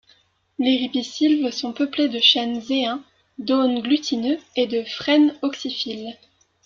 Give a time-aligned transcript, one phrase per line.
[0.57, 3.03] Les ripisylves sont peuplées de chêne zéen,
[3.37, 6.17] d'aulne glutineux et de frêne oxyphylle.